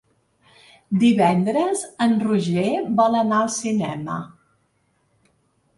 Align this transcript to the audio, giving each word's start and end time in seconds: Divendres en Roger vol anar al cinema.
Divendres 1.03 1.83
en 2.07 2.17
Roger 2.25 2.67
vol 3.03 3.19
anar 3.23 3.45
al 3.45 3.53
cinema. 3.61 4.19